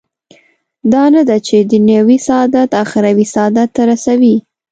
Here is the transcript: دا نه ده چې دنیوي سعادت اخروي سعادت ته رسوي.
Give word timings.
دا 0.93 1.03
نه 1.13 1.21
ده 1.29 1.37
چې 1.47 1.55
دنیوي 1.71 2.17
سعادت 2.27 2.69
اخروي 2.83 3.25
سعادت 3.33 3.69
ته 3.75 3.81
رسوي. 3.91 4.35